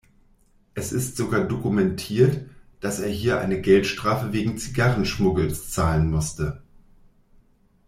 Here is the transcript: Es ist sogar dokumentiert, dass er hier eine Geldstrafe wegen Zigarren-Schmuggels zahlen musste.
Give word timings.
Es 0.73 0.93
ist 0.93 1.15
sogar 1.15 1.43
dokumentiert, 1.43 2.49
dass 2.79 2.99
er 2.99 3.07
hier 3.09 3.39
eine 3.39 3.61
Geldstrafe 3.61 4.33
wegen 4.33 4.57
Zigarren-Schmuggels 4.57 5.69
zahlen 5.69 6.09
musste. 6.09 6.63